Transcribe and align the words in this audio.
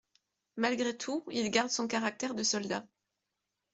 Malgré 0.57 0.97
tout, 0.97 1.23
il 1.29 1.51
garde 1.51 1.69
son 1.69 1.87
caractère 1.87 2.33
de 2.33 2.41
soldat. 2.41 2.87